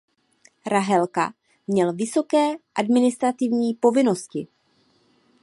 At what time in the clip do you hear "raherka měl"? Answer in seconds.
0.65-1.93